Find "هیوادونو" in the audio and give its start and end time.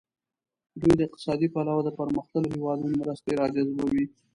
2.55-2.99